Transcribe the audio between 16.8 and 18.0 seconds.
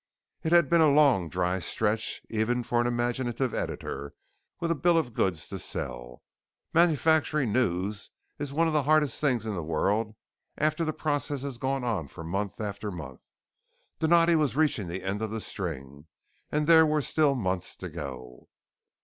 were still months to